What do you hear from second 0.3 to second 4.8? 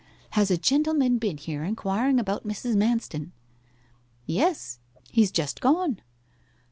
'Has a gentleman been here inquiring about Mrs. Manston?' 'Yes;